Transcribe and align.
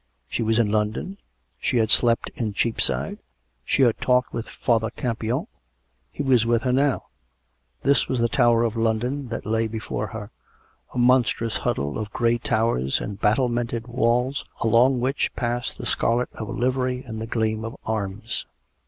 •She 0.27 0.41
was 0.41 0.57
in 0.57 0.71
London; 0.71 1.19
she 1.59 1.77
had 1.77 1.91
slept 1.91 2.31
in 2.33 2.53
Cheapside; 2.53 3.19
she 3.63 3.83
had 3.83 4.01
talked 4.01 4.33
with 4.33 4.49
Father 4.49 4.89
Campion; 4.89 5.45
he 6.11 6.23
was 6.23 6.43
with 6.43 6.63
her 6.63 6.71
now; 6.73 7.03
this 7.83 8.07
was 8.07 8.19
the 8.19 8.27
Tower 8.27 8.63
of 8.63 8.75
London 8.75 9.27
that 9.27 9.45
lay 9.45 9.67
before 9.67 10.07
her, 10.07 10.31
a 10.95 10.97
mon 10.97 11.21
strous 11.23 11.57
huddle 11.59 11.99
of 11.99 12.09
grey 12.11 12.39
towers 12.39 12.99
and 12.99 13.21
battlemented 13.21 13.85
walls 13.85 14.43
along 14.61 15.01
which 15.01 15.31
passed 15.35 15.77
the 15.77 15.85
scarlet 15.85 16.29
of 16.33 16.49
a 16.49 16.51
livery 16.51 17.03
and 17.03 17.21
the 17.21 17.27
gleam 17.27 17.63
of 17.63 17.77
arms. 17.85 18.47